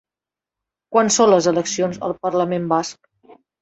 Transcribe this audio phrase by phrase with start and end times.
[0.95, 3.17] Quan són les eleccions al parlament basc?